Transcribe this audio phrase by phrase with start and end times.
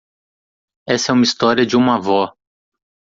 [0.89, 2.35] Essa é uma história de uma avó.